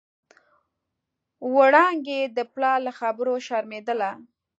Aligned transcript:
وړانګې 1.55 2.21
د 2.37 2.39
پلار 2.53 2.77
له 2.87 2.91
خبرو 2.99 3.33
شرمېدله. 3.47 4.11